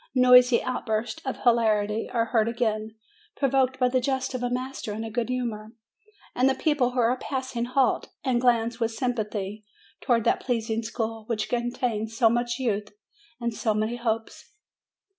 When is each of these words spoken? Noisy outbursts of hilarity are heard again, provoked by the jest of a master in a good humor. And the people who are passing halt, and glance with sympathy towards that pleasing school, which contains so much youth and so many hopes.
Noisy 0.15 0.63
outbursts 0.63 1.21
of 1.27 1.43
hilarity 1.43 2.09
are 2.11 2.25
heard 2.25 2.47
again, 2.49 2.95
provoked 3.35 3.77
by 3.77 3.87
the 3.87 4.01
jest 4.01 4.33
of 4.33 4.41
a 4.41 4.49
master 4.49 4.93
in 4.93 5.03
a 5.03 5.11
good 5.11 5.29
humor. 5.29 5.73
And 6.33 6.49
the 6.49 6.55
people 6.55 6.89
who 6.93 6.99
are 6.99 7.15
passing 7.15 7.65
halt, 7.65 8.07
and 8.23 8.41
glance 8.41 8.79
with 8.79 8.89
sympathy 8.89 9.63
towards 10.01 10.25
that 10.25 10.39
pleasing 10.41 10.81
school, 10.81 11.25
which 11.27 11.49
contains 11.49 12.17
so 12.17 12.31
much 12.31 12.57
youth 12.57 12.89
and 13.39 13.53
so 13.53 13.75
many 13.75 13.97
hopes. 13.97 14.53